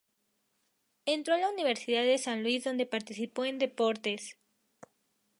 [1.05, 4.35] Entró a la Universidad de San Luis donde participó en deportes.